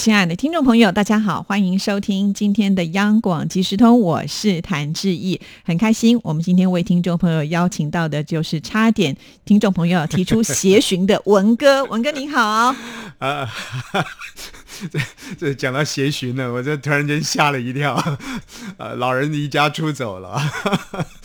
[0.00, 12.74] 亲爱的听众朋友，大家好，欢迎收听今天的央广即时通，我是谭志毅，很开心，我们今天为听众朋友邀请到的就是差点听众朋友提出协寻的文哥， 文哥您好。
[13.18, 13.46] 啊，
[14.90, 14.98] 这
[15.38, 18.02] 这讲到协寻呢，我这突然间吓了一跳，
[18.78, 20.40] 呃，老人离家出走了，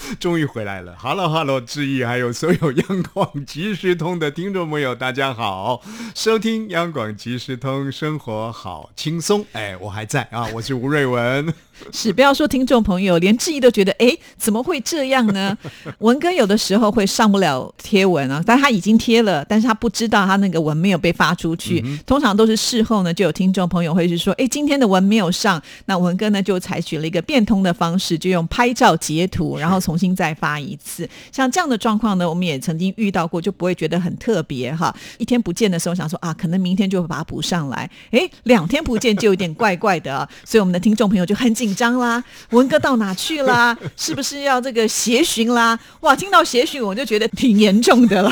[0.19, 0.95] 终于回来了。
[0.99, 5.81] Hello，Hello，志毅，还有所有央广即时通的听众朋友，大家好，
[6.13, 9.45] 收听央广即时通，生活好轻松。
[9.53, 11.53] 哎，我还在啊，我是吴瑞文。
[11.91, 15.57] 是，不要说听众朋友，连志毅都觉得，哎，怎么会这样呢？
[15.99, 21.83] 文哥有的时候会上不了贴文啊，但他已经贴了，但是他不知道他那个文没有被发出去。
[22.05, 31.07] 通常都是事后呢，就有听众朋友会是说，哎，今天的文没有上，那文哥呢就采取了一个变通的方式，就用拍照截图，然后重新再发一次。
[31.31, 34.93] 像这样的状况呢，我们也曾经遇到过，就不会觉得很特别哈。
[35.19, 37.87] 一天不见的时候，想说啊，可能明天就会把它补上来。
[38.09, 41.75] 哎，两天不见就有点怪怪的啊，所以我们的听众朋友就很紧。
[41.75, 43.77] 张啦，文哥到哪去啦？
[43.97, 45.77] 是不是要这个协寻啦？
[45.99, 48.31] 哇，听到协寻我就觉得挺严重的了。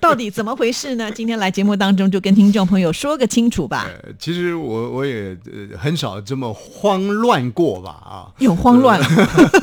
[0.00, 1.10] 到底怎么回事呢？
[1.12, 3.86] 今天来节目当中就跟听众朋友说个清楚吧。
[4.18, 5.36] 其实我我也
[5.78, 8.98] 很少这么慌乱过吧啊，有慌乱，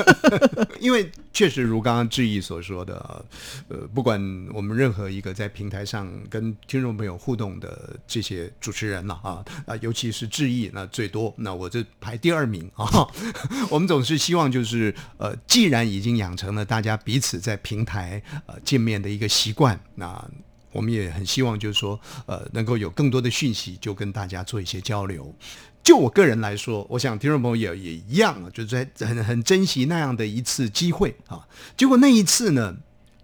[0.80, 1.12] 因为。
[1.32, 3.26] 确实如刚刚志毅所说的，
[3.68, 4.20] 呃，不管
[4.54, 13.08] 我们任何一个在平台上跟听众朋友互动的这些主持人了啊啊，尤其是志毅那最多，那我这排第二名啊。
[13.70, 20.30] 我们总是希望就是呃，既然已经养成了大家彼此在平台呃见面的一个习惯，那
[20.72, 25.34] 我们也很希望就是说呃，能够有更多的讯息就跟大家做一些交流。
[25.84, 31.48] 就我个人来说，我想听众朋友也也一样啊，就是在很很珍惜那样的一次机会啊。
[31.76, 32.76] 结果那一次呢，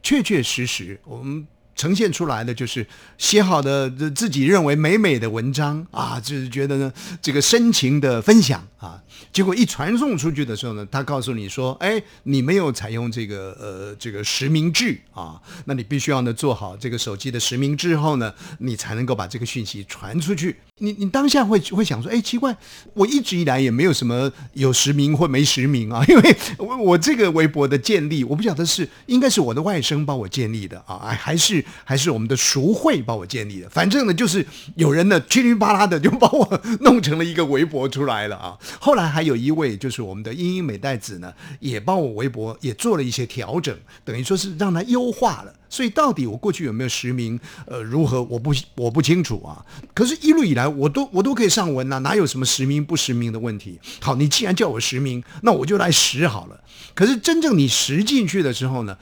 [0.01, 1.47] 确确实实我们。
[1.75, 2.85] 呈现出来的就是
[3.17, 6.91] 写好的自己认为美美的文章啊，就是觉得呢
[7.21, 9.01] 这个深情的分享啊，
[9.33, 20.55] 结果一传送出去的时候呢，他告诉你说，哎，你没有采用这个呃这个实名制啊，那你必须要呢做好这个手机的实名制后呢，你才能够把这个讯息传出去。
[20.77, 22.55] 你你当下会会想说，哎，奇怪，
[22.93, 31.64] 我一直以来也没有什么有实名或没实名啊， 因为我我这个微博的建立，我不晓得是应该是我的外甥帮我建立的啊，还是。
[31.83, 34.45] 还是我们的熟会帮我建立的，反正呢，就是
[34.75, 38.57] 有人呢噼里啪啦的就把我弄成了一个微博出来了啊。
[38.79, 45.53] 后来还有一位就是我们的英英美代子呢，也帮我微博也做了一些调整，等于说是让它优化了。
[45.67, 49.65] 所以到底我过去有没有实名，呃，如何我不我不清楚啊。
[49.93, 53.77] 可是，一路以来我都我都可以上文呐，哪有什么实名不实名的问题？
[53.99, 56.61] 好，你既然叫我实名，那我就来实好了。
[56.93, 58.97] 可是真正你实进去的时候呢？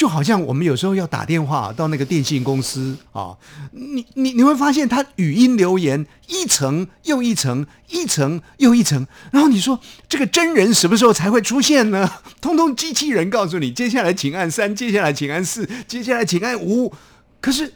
[0.00, 3.36] 就好像我们有时候要打电话到那个电信公司啊，
[3.72, 9.78] 你你你会发现他语音留言一层又一层，一层又一层，然后你说
[10.08, 12.10] 这个真人什么时候才会出现呢？
[12.40, 16.94] 通通机器人告诉你，接下来请按三，接下来请按四，接下来请按五，
[17.42, 17.74] 可是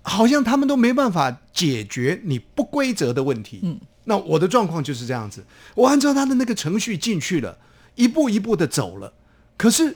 [0.00, 3.60] 好像他们都没办法解决你不规则的问题。
[3.62, 7.58] 嗯，那我的状况就是这样子，我按照他的那个程序进去了，
[7.96, 9.12] 一步一步的走了，
[9.58, 9.94] 可是。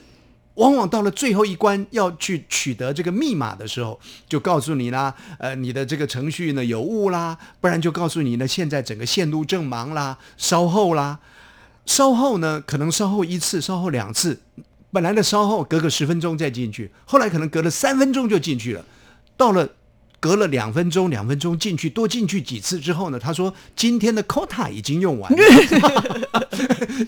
[0.55, 3.99] 往往到了最后一关要去取得这个密码的时候，
[4.29, 11.19] 就告诉你啦，呃，你的这个程序呢有误啦，不然就告诉你呢，现在整个线路正忙啦，稍后啦，
[11.85, 14.39] 稍后呢可能稍后一次，稍后两次，
[14.91, 18.85] 本来的稍后隔个十分钟再进去，后来可能隔了三分钟就进去了，
[19.35, 19.69] 到了。
[20.19, 23.19] 隔了两分钟，两分钟进去多进去几次之后呢？
[23.19, 25.37] 他说今天的 quota 已经用完了，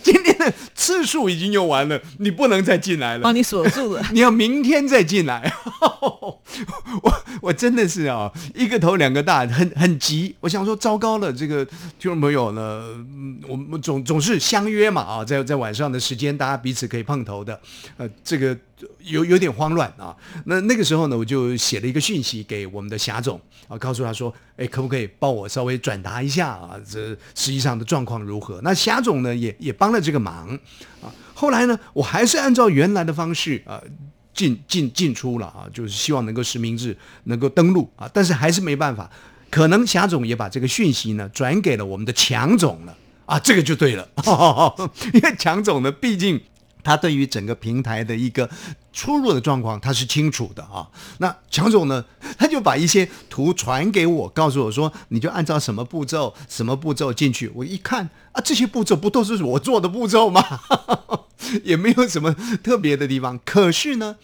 [0.03, 0.34] 今 天
[0.73, 5.53] 次数已经用完了，你不能再进来了，帮你锁住了， 你要明天再进来。
[7.01, 10.35] 我我真的是啊，一个头两个大，很很急。
[10.40, 12.84] 我想说，糟糕了，这个听众朋友呢，
[13.47, 17.59] 我们总总是相约嘛啊，在在晚上的时间，大家彼此可以碰头的，
[17.97, 18.58] 呃，这个。
[19.05, 20.14] 有有点慌乱啊，
[20.46, 26.75] 那那个时候呢，我就写了一个讯息给我们的霞总啊，告诉他说，哎，可不可以帮我稍微转达一下啊？
[26.85, 28.59] 这实际上的状况如何？
[28.64, 30.34] 那霞总呢，也也帮了这个忙
[31.02, 31.11] 啊。
[31.34, 33.82] 后来呢，我还是按照原来的方式啊，
[34.34, 39.09] 进进进出了啊，就是希望能够实名制能够登录啊，但是还是没办法，
[39.49, 44.08] 可能霞总也把这个讯息呢转给了我们的强总了啊，这个就对了，
[45.14, 46.41] 因为强总呢，毕竟。
[46.85, 48.47] 他对于整个平台的一个
[48.95, 50.87] 出入的状况，他是清楚的啊。
[51.19, 52.05] 那强总呢，
[52.39, 57.51] 他就把一些图传给我，告诉我说，你就按照什么步骤、什么步骤进去。
[57.53, 60.41] 我一看啊，这些步骤不都是我做的步骤吗？
[61.63, 62.33] 也没有什么
[62.63, 63.37] 特别的地方。
[63.43, 64.15] 可是呢，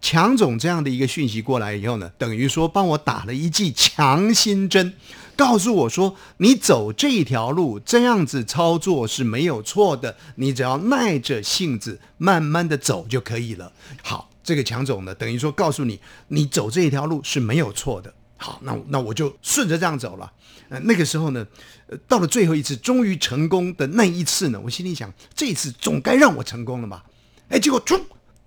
[0.00, 4.92] 强总这样的一个讯息过来以后呢，等于说帮我打了一剂强心针。
[5.38, 13.72] 告诉我说，你走这一条路这样子操作是没有错的，你只要耐着性子慢慢的走就可以了。
[14.02, 18.12] 好，这个强总呢，等于说告诉你，你走这一条路是没有错的。
[18.36, 20.32] 好，那那我就顺着这样走了。
[20.70, 21.46] 呃，那个时候呢，
[21.86, 27.04] 呃，到了最后一次终于成功的那一次呢，我心里想，这一次总该让我成功了吧？
[27.48, 27.96] 哎，结果突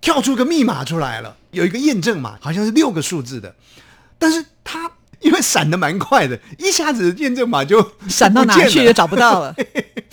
[0.02, 3.56] 跳出个密码出来了，有一个验证码，好像是六个数字的，
[4.18, 4.92] 但是它。
[5.24, 9.54] 因为闪的蛮快的，一下子验证码就 闪到哪去也找不到了。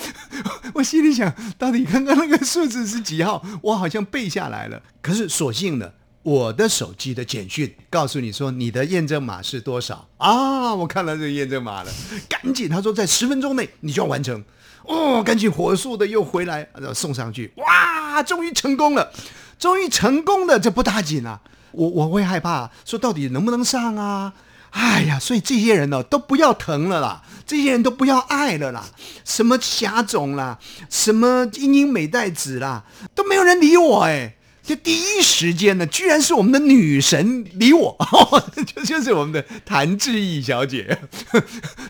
[0.75, 3.43] 我心里想，到底刚刚那个数字是几号？
[3.61, 4.81] 我好像背下来了。
[5.01, 5.91] 可是所幸呢，
[6.23, 10.73] 我的手机的简讯告诉你说你的验证码是多少啊？
[10.75, 11.91] 我看了这个验证码了，
[12.29, 14.43] 赶紧他说在十分钟内你就要完成
[14.85, 17.51] 哦，赶紧火速的又回来送上去。
[17.57, 19.11] 哇，终于成功了，
[19.57, 21.41] 终于成功了，这不打紧啊！
[21.71, 24.33] 我我会害怕，说到底能不能上啊？
[24.71, 28.85] 哎呀，所以这些人呢，都不要疼了啦，这些人都不要爱了啦，
[29.25, 32.83] 什么霞总啦，什么英英美代子啦，
[33.15, 34.35] 都没有人理我哎。
[34.61, 37.97] 就第一时间呢，居然是我们的女神理我，
[38.67, 40.99] 就就是我们的谭志毅小姐，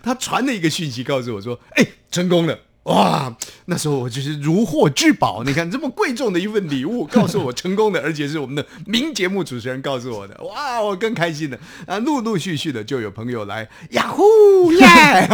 [0.01, 2.57] 她传了一个讯息告诉我说：“哎，成功了。”
[2.89, 5.43] 哇，那时候我就是如获至宝。
[5.43, 10.35] 你看这么贵重的一份礼物，告诉我成功的，而且是我们的名节目主持人告诉我的。
[10.43, 11.99] 哇，我更开心了啊！
[11.99, 15.29] 陆陆续续的就有朋友来呀呼 耶，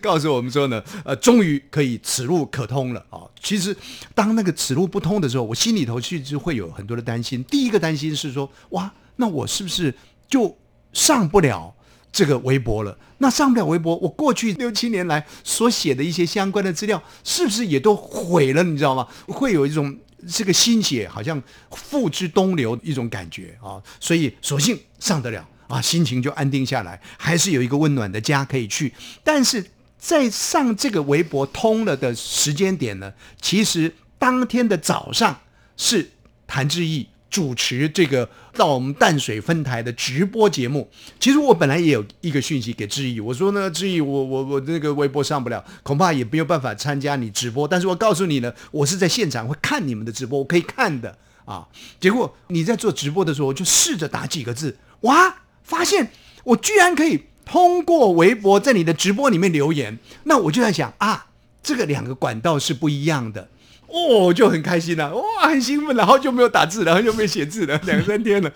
[0.00, 3.22] 告诉我们说呢，呃，终于可以此路可通了啊。
[3.42, 3.76] 其实
[4.14, 7.42] 当那个此路不通的时候，我心里头其实会有很多的担心。
[7.44, 9.92] 第一个担心是说，哇，那我是不是
[10.28, 10.56] 就
[10.92, 11.74] 上不了？
[12.10, 18.62] 这个微博了，那上不了微博，我过去六七年来所写的一些相关的资料，是不是也都毁了？
[18.62, 19.06] 你知道吗？
[19.26, 19.96] 会有一种
[20.28, 21.40] 这个心血好像
[21.70, 28.92] 付之东流一种感觉啊，所以索性上得了啊，心情就安定下来，还是有一个温暖的家可以去。
[29.22, 29.64] 但是
[29.98, 35.40] 在上这个微博通了的时间点呢，其实当天的早上
[35.76, 36.10] 是
[36.46, 37.08] 谭志毅。
[37.30, 40.88] 主持这个到我们淡水分台的直播节目，
[41.20, 51.68] 其实我本来也有一个讯息给志毅，我说呢，志毅，我我我那个微博上不了，恐怕也没有办法参加你直播，但是我告诉你呢，我是在现场会看你们的直播，我可以看的啊。
[52.00, 56.10] 结果你在做直播的时候，就试着打几个字，哇，发现
[56.44, 61.26] 我居然可以通过微博在你的直播里面留言，那我就在想啊，
[61.62, 63.50] 这个两个管道是不一样的。
[63.88, 68.52] 哦，就很开心了，哇，很兴奋了，好久没有打字了，好久没有写字了， 两三天了，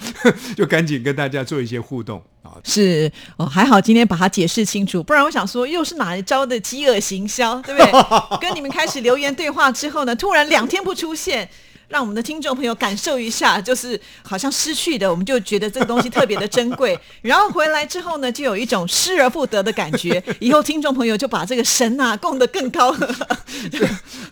[0.54, 2.52] 就赶紧跟大家做一些互动啊。
[2.62, 8.38] 是哦，还好今天把它解释清楚，不然我想说又是哪一招的饥饿行销，对不对？
[8.40, 11.48] 跟你们开始留言对话之后呢，突然两天不出现。
[11.88, 16.98] 让我们的听众朋友感受一下，就是好像失去的，我们就觉得这个东西特别的珍贵。
[17.22, 20.22] 然后回来之后呢，就有一种失而复得的感觉。
[20.40, 22.94] 以后听众朋友就把这个神啊供得更高。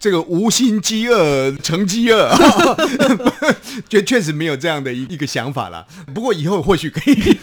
[0.01, 2.35] 这个无心饥饿成饥饿，
[3.89, 5.87] 确确实没有这样的一一个想法了。
[6.15, 7.39] 不过以后或许可以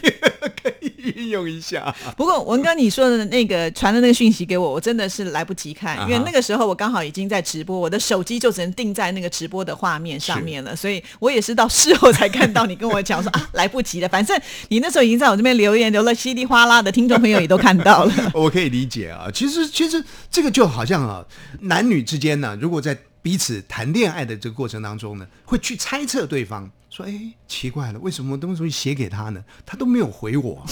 [1.29, 1.95] 用一下。
[2.17, 10.09] 不过文哥你说的那个传的那个讯息给我，我真的是来不及看，因为那个时候我刚好已经在直播，我的手机就只能定在那个直播的画面。
[10.09, 14.09] 面上面了，所以我也是到事后才看到你跟我讲说 啊，来不及了。
[14.09, 14.36] 反正
[14.69, 18.13] 你那时候已经在我这边留言留了稀里哗啦的，听众朋友也都看到了。
[18.33, 21.24] 我可以理解啊，其实其实这个就好像啊，
[21.59, 27.13] 男女之间呢，如果在彼此谈恋爱的这个过程当中呢，会去猜测对方，说哎，
[27.48, 29.43] 奇怪了，为什么东西写给他呢？
[29.63, 30.65] 他都没有回我。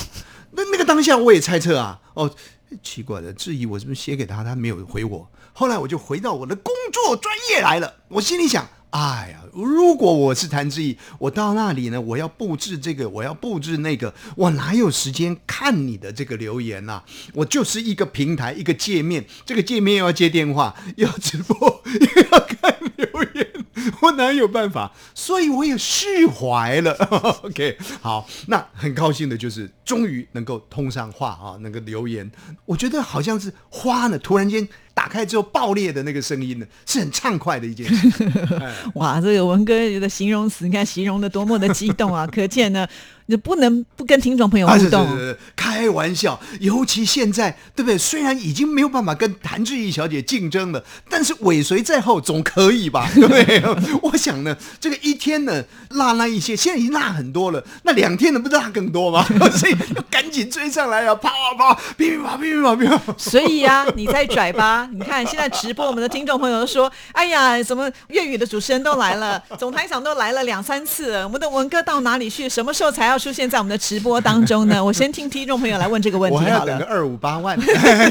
[0.52, 2.34] 那那个当下我也猜测啊，哦，
[2.82, 5.30] 奇怪的，质疑我是不是写给他，他没有回我。
[5.54, 8.68] 后来我就回到我的工作专业来了，我心里想。
[8.92, 17.02] 哎呀，如果我是谭志毅，我到那里呢，我要布置这个，我要布置那个，我哪有时间看你的这个留言呐？
[17.34, 21.58] 我就是一个平台，一个界面，这个界面又要接电话，又要直播，
[22.16, 23.48] 又要看留言，
[24.02, 24.92] 我哪有办法？
[25.14, 26.94] 所以我也释怀了。
[27.44, 32.32] OK，好，那很高兴的就是终于能够通上话啊，能够留言，
[32.66, 34.68] 我觉得好像是花呢，突然间。
[34.98, 38.10] 打开之后爆裂的那个声音呢，是很畅快的一件事。
[38.96, 42.26] 哇，这个文哥的形容词，你看形容的多么的激动啊！
[42.34, 42.88] 可见呢。
[43.30, 45.06] 你不能不跟听众朋友互动。
[45.54, 47.98] 开玩笑，尤其现在，对不对？
[47.98, 53.12] 虽然已经没有办法跟谭志毅小姐竞争了，但是尾随在后总可以吧？
[53.14, 53.62] 对 不对？
[54.02, 57.62] 我想呢，这个一天呢落那一些，现在已经落很多了。
[57.84, 59.26] 那两天能不落更多吗？
[59.52, 61.14] 所以要赶紧追上来啊！
[61.16, 63.14] 跑啊跑，噼噼啪噼噼啪噼啪。
[63.18, 64.87] 所以啊，你在拽吧？
[64.94, 72.50] 你看现在直播，我们的听众朋友都说：“哎呀，怎么粤语的主持人都来了，总台长都来了两三次，我们的文哥到哪里去？
[72.50, 74.80] 什么时候才要？”出现在我们的直播当中呢？
[74.86, 76.50] 我先听听众朋友来问这个问题好了。
[76.50, 77.60] 我还要等个二五八万，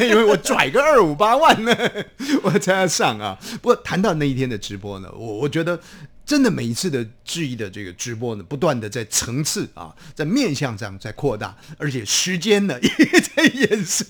[0.01, 1.75] 因为我拽个二五八万呢，
[2.43, 3.39] 我才要上啊。
[3.63, 5.79] 不过谈到那一天的直播呢，我我觉得。
[6.27, 14.09] 真的每一次的质疑的这个直播呢，不断的在层次啊，在面向上在扩大，而且时间呢也在延伸，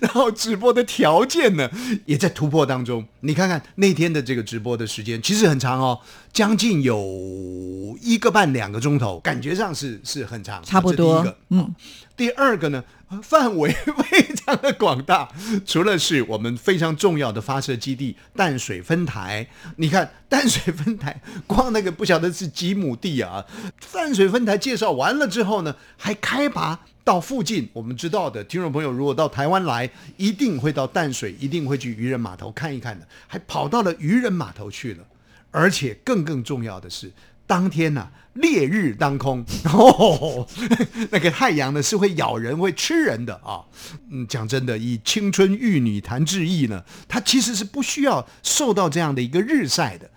[0.00, 1.70] 然后直播的条件呢
[2.06, 3.06] 也在突破当中。
[3.20, 6.00] 你看看那天的这个直播的时间其实很长哦，
[6.32, 11.16] 将近有一个半两个钟头，感觉上是是很长，差不多。
[11.16, 11.74] 第一个嗯，
[12.16, 12.82] 第二个呢？
[13.22, 15.28] 范围非常的广大，
[15.64, 19.46] 除了是我们非常重要的发射基地淡水分台，
[19.76, 23.44] 你看淡水分台光那个不晓得是几亩地啊。
[23.92, 35.04] 淡水分台介绍完了之后呢，还开拔到附近，我们知道的听众朋友如果到台湾来，一定会到淡水，一定会去渔人码头看一看的，还跑到了渔人码头去了，
[35.52, 37.12] 而且更更重要的是。
[37.46, 40.46] 当天呐，烈日当空， 哦，
[41.10, 43.62] 那个太阳呢是会咬人、会吃人的啊。
[44.10, 50.10] 嗯，讲真的，以青春玉女谭志毅呢，她其实是不需要受到这样的一个日晒的。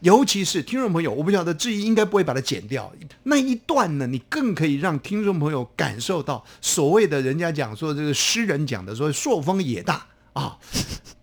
[0.00, 2.92] 尤其是听众朋友，我不晓得志毅应该不会把它剪掉
[3.22, 10.58] 那一段呢，你更可以让听众朋友感受到所谓的人家讲说这个诗人讲的说朔风也大啊。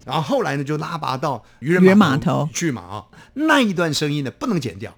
[0.03, 3.05] 然后后来呢就拉拔到渔人码头去嘛啊，
[3.35, 4.93] 那一段声音呢不能剪掉。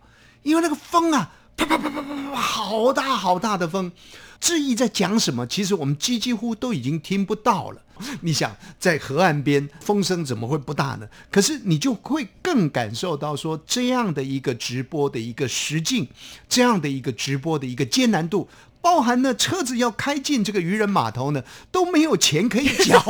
[0.46, 3.92] 因为那个风啊，啪啪啪啪啪啪，好大好大的风。
[4.40, 5.48] 志毅在讲什么？
[5.48, 7.82] 其实我们几几乎都已经听不到了。
[8.22, 11.08] 你想，在河岸边，风声怎么会不大呢？
[11.32, 16.08] 可是你就会更感受到说，这样的一个直播的一个实境，
[16.48, 18.48] 这样的一个直播的一个艰难度。
[18.86, 23.04] 包含呢，车子要开进这个渔人码头呢，都没有钱可以缴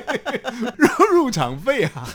[0.78, 2.08] 入入场费啊。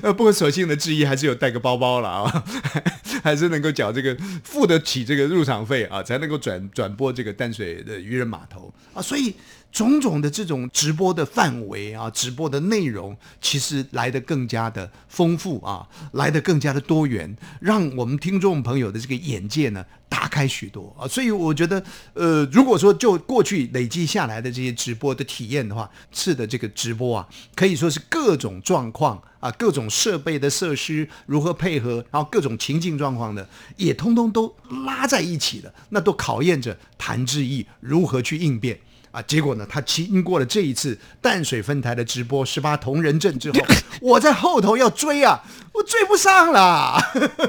[0.00, 2.44] 呃， 不过所幸的志毅还是有带个包包了啊，
[3.24, 9.34] 还是能够缴这个付得起这个入场费啊，才能够转转播这个淡水的渔人码头啊，所以。
[9.74, 21.06] 种种的这种直播的范围啊，直播的内容，其实来的更加的丰富啊，来的更加的多元，让我们听众朋友的这个眼界呢打开许多啊。
[21.06, 21.80] 所以我觉得，
[22.14, 34.52] 呃，如果说就过去累积下来的这些直播的体验的话，次的这个直播啊，可以说是各种状况啊，各种设备的设施如何配合，然后各种情境状况的，也通通都
[34.84, 38.76] 拉在一起的，那都考验着谭志毅如何去应变。
[39.14, 39.64] 啊，结果呢？
[39.70, 43.60] 他经过了这一次淡水分台的直播十八同人阵之后，
[44.00, 45.40] 我在后头要追啊，
[45.74, 46.96] 我追不上了。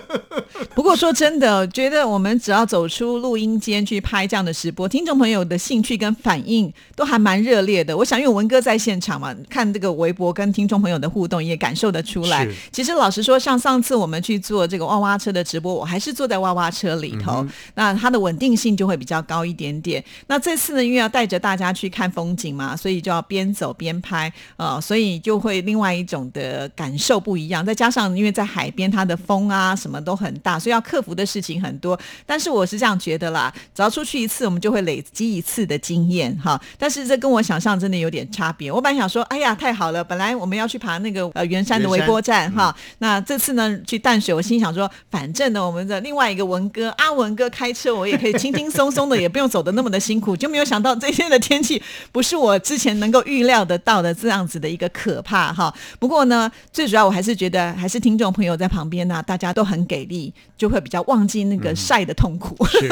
[0.76, 7.96] 不过说真的，觉得我们只要走出录音间去拍这样的直播，听众朋友的兴趣跟反应都还蛮热烈的。
[7.96, 12.48] 我想，因为文哥在现场嘛，看这个微博跟听众朋友的互动，也感受得出来。
[12.72, 20.04] 其实老实说，像上次我们去做这个娃娃车的直播，我还是坐在娃娃车里头，那它的稳定性就会比较高一点点。
[20.28, 27.66] 那这次呢，因为要带着大大家去看风景嘛，所以就要边走边拍啊，所以就会另外一种的感受不一样。
[27.66, 31.98] 再加上因为在海边，它的风啊什么都很大，所以要克服的事情很多。
[32.26, 36.60] 但是我是这样觉得啦，只要出去一次，我们就会累积一次的经验哈。
[36.78, 38.72] 但是这跟我想象真的有点差别。
[38.72, 51.40] 我本来想说，哎呀，太好了，本来我们要去爬那个呃圆山的微波站哈，那这次呢去淡水，我心想说，反正呢我们的另外一个文哥阿文哥开车，我也可以轻轻松松的，也不用走的那么的辛苦，就没有想到这天的。
[51.46, 51.80] 天气
[52.12, 55.72] 不是我之前能够预料得到的这样子的一个可怕哈。
[56.00, 62.56] 不过呢，最主要我还是觉得，还是听众朋友在旁边呢，大家都很给力，就会比较忘记那个晒的痛苦。
[62.68, 62.88] 是，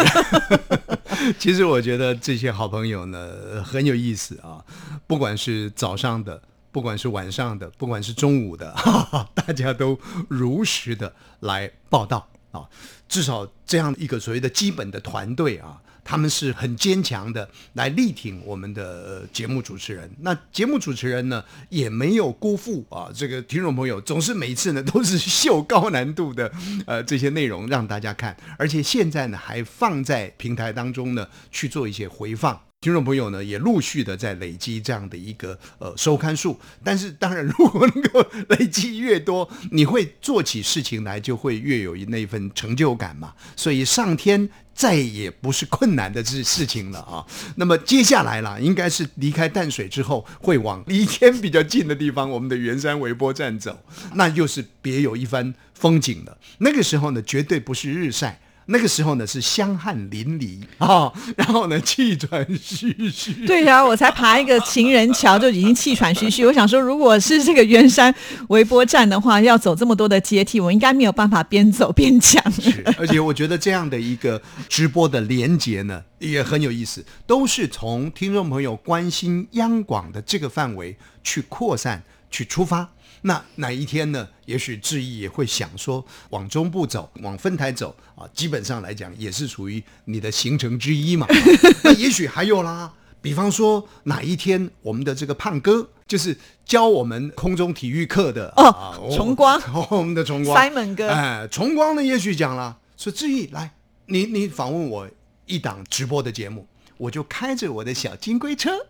[1.38, 4.66] 其实我觉得这些好朋友呢很有意思啊，
[5.06, 6.42] 不管是早上的，
[6.72, 8.74] 不管是晚上的，不管是中午的，
[9.36, 12.68] 大家都如实的来报道啊。
[13.08, 15.80] 至少这样一个所谓的基本的团队啊。
[16.04, 26.52] 他们是很坚强的来力挺我们的节目主持人，那节目主持人呢也没有辜负啊这个听众朋友，总是每次呢都是秀高难度的
[26.86, 32.60] 呃这些内容让大家看，而且现在呢还放在平台当中呢去做一些回放。
[32.84, 36.60] 听众朋友呢也陆续的在累积这样的一个呃收看数。
[36.84, 43.34] 但是当然，如果能够累积越多，你会做起事情来就会越有那份成就感嘛。
[43.56, 44.50] 所以上天。
[44.76, 47.24] 再也不是困难的事事情了啊！
[47.58, 53.80] 那么接下来啦，应该是离开淡水之后，会往离天比较近的地方，我们的圆山微波站走，
[54.16, 56.36] 那又是别有一番风景了。
[56.58, 58.42] 那个时候呢，绝对不是日晒。
[58.68, 63.46] 那个时候呢是香汗淋漓啊， 然后呢气喘吁吁。
[63.46, 66.46] 对呀，我才爬一个情人桥就已经气喘吁吁。
[66.46, 68.14] 我想说，如果是这个圆山
[68.50, 72.52] 微波站的话，要走这么多的阶梯，我应该没有办法边走边讲。
[72.52, 82.02] 是，而且我觉得这样的一个直播的连接呢，也很有意思，都是从听众朋友关心央广的这个范围去扩散、
[82.32, 82.90] 去出发。
[83.24, 84.28] 那哪一天呢？
[84.46, 91.26] 也许志毅也会想说，往中部走，往分台走啊，基本上来讲也是属于你的行程之一嘛。
[91.84, 99.58] 那也许还有啦，比方说哪一天我们的这个胖哥，就是教我们空中体育课的哦，崇光，
[99.90, 103.74] 我们的崇光，Simon 哥，哎，崇光呢，也许讲了，说志毅来，
[104.08, 105.10] 你你访问我
[105.46, 106.68] 一档直播的节目。
[107.04, 108.72] 我就开着我的小金龟车，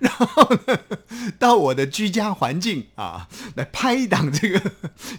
[0.00, 0.50] 然后，
[1.38, 4.60] 到我的居家环境啊，来拍一档这个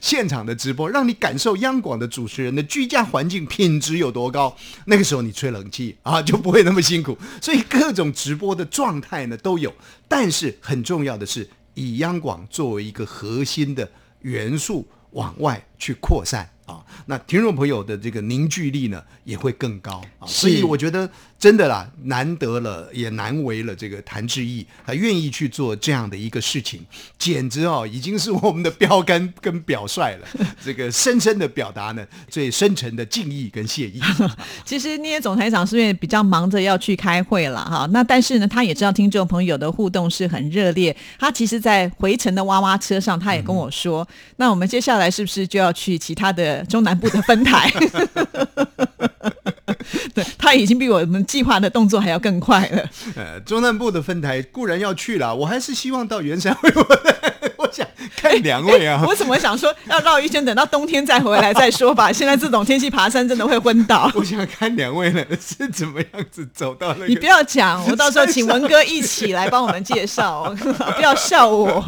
[0.02, 4.56] 现场的直播，让你感受央广的主持人的居家环境品质有多高。
[4.86, 7.18] 那个时候你吹冷气啊，就不会那么辛苦。
[7.42, 9.74] 所以各种直播的状态呢都有，
[10.10, 13.90] 但是很重要的是以央广作为一个核心的
[14.22, 16.50] 元素往外去扩散。
[16.66, 26.86] 啊，那听众朋友的这个凝聚力呢也会更高啊，所以我觉得真的啦，难得了也难为了这个谭志毅，他愿意去做这样的一个事情，
[27.18, 30.28] 简直哦已经是我们的标杆跟表率了。
[30.64, 34.02] 这个深深的表达呢最深沉的敬意跟谢意。
[34.64, 46.64] 其实那些总台长是因为比较忙着要去开会了哈，那但是呢他也知道听众朋友的互动是很热烈，他其实在回程的娃娃车上他也跟我说，那我们接下来是不是就要去其他的？
[46.66, 47.70] 中南部的分台，
[50.16, 52.90] 对他已经比我们计划的动作还要更快了。
[53.16, 56.72] 呃，中南部的分台固然要去了，我还是希望到圆山会。
[58.16, 59.04] 看两位啊！
[59.06, 62.12] 我怎么想说要绕一圈，等到冬天再回来再说吧。
[62.14, 64.12] 现在这种天气爬山真的会昏倒。
[64.14, 67.08] 我想看两位呢是怎么样子走到那个。
[67.08, 70.54] 你不要讲， 我到时候请文哥一起来帮我们介绍，
[70.96, 71.82] 不要笑我。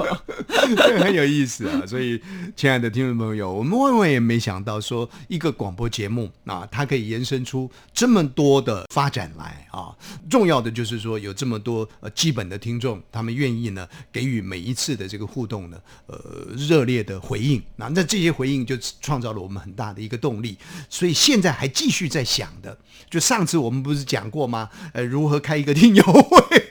[1.00, 1.84] 很有意思啊！
[1.86, 2.20] 所以，
[2.56, 9.94] 亲爱的听众朋友，我们万万也没想到说一个广播节目啊，它可以延伸出这么多的发展来啊。
[10.30, 15.58] 重要的就是说有这么多呃基本的听众，他们愿意呢给予每一次的这个互动。
[15.68, 16.20] 呢，呃，
[16.56, 20.58] 热烈的回应，那那这些回应就创造了我们很大的一个动力，
[20.90, 22.78] 所以现在还继续在想的，
[23.10, 24.70] 就上次我们不是讲过吗？
[24.94, 26.64] 呃，如何开一个听友会？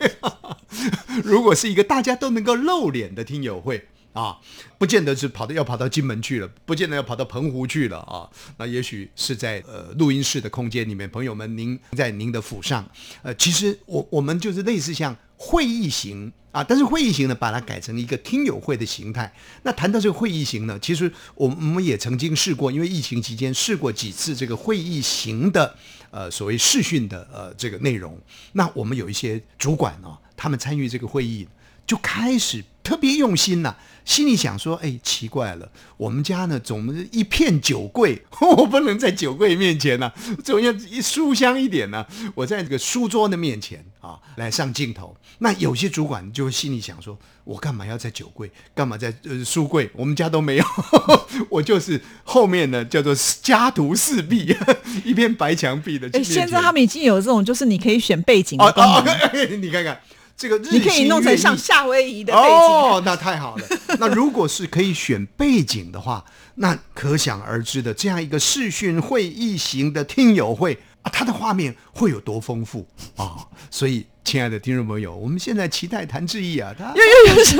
[1.24, 4.38] 如果是一个大家都能够露脸的听友会啊，
[4.78, 12.88] 不见得是跑到要跑到金门去了，不见得要跑到澎湖去了啊，那也许是在呃录音室的空间里面，朋友们，您在您的府上，
[13.22, 16.32] 呃，其实我我们就是类似像会议型。
[16.52, 19.30] 啊，但是会议型呢，把它改成一个听友会的形态。
[19.62, 25.76] 那谈到这个会议型呢，其实我我们也曾经试过，因为疫情期间试过几次这个会议型的
[26.10, 28.18] 呃所谓视讯的呃这个内容。
[28.52, 31.46] 那我们有一些主管哦，他们参与这个会议
[31.86, 33.76] 就开始特别用心呐。
[34.04, 38.22] 心里想说：“哎，奇怪了，我们家呢总是一片酒柜，
[38.56, 40.12] 我不能在酒柜面前呢，
[40.44, 42.06] 总要一书香一点呢。
[42.36, 45.16] 我在这个书桌的面前啊，来上镜头。
[45.38, 48.48] 那有些主管就心里想说：我干嘛要在酒柜？
[48.76, 49.90] 干嘛在呃书柜？
[49.92, 50.64] 我们家都没有，
[51.50, 54.56] 我就是后面呢叫做家徒四壁，
[55.04, 56.08] 一片白墙壁的。
[56.12, 59.60] 哎，现在他们已经有这种，就是你可以选背景的功能。
[59.60, 60.00] 你看看。”
[60.36, 63.66] 这个你可以弄成像夏威夷的背景哦，那太好了。
[63.98, 66.24] 那如果是可以选背景的话，
[66.56, 73.46] 那可想而知的这样一个视讯会议型的听友会啊，它的画面会有多丰富啊！
[73.70, 77.56] 所以，亲爱的听众朋友，我们现在期待谭志毅啊，他 又又又是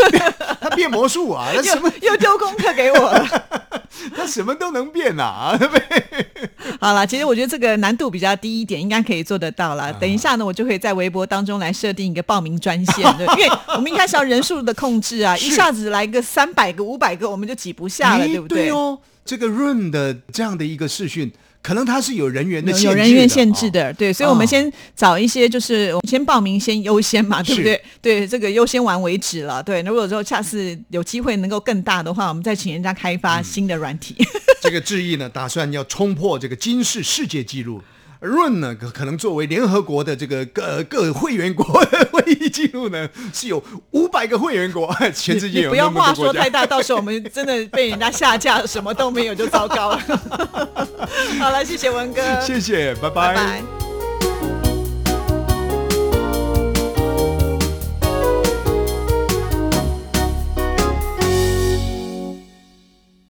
[0.61, 3.27] 他变魔术啊，他什么又丢功课给我了。
[4.15, 5.59] 他什么都能变呐，
[6.81, 9.93] 好了，其实我觉得这个难度比较低一点，应该可以做得到了。
[9.95, 18.67] 等一下呢，我就可以在微博当中来设定一个报名专线，对， 因为我们应该是要人数的控制啊，一下子来个三百个、五百个，我们就挤不下了，对不对？
[18.67, 21.33] 对哦，这个润的这样的一个视讯。
[21.63, 27.83] 可能它是有人员的有人员限制的，对，所以我们先找一些，就是我们先报名先优先嘛，对不对？
[28.01, 29.61] 对，这个优先完为止了。
[29.61, 34.15] 对，如果说下次有机会能够更大的话，我们再请人家开发新的软体。
[34.63, 37.83] 这个智毅呢，打算要冲破这个金氏世界纪录。
[38.19, 46.15] 润呢，可可能作为联合国的这个各各会员国的会议记录呢，是有五百个会员国， 全世界有你不要话。
[46.15, 49.99] 说太大，到时候我们真的被人家下架，什么都没有就糟糕了。
[51.39, 53.86] 好了，谢谢文哥，谢谢，拜拜拜